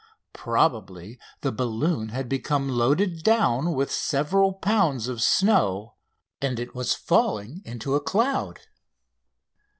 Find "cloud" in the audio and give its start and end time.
8.01-8.61